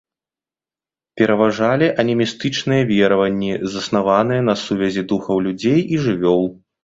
[1.19, 6.43] Пераважалі анімістычныя вераванні, заснаваныя на сувязі духаў людзей і жывёл.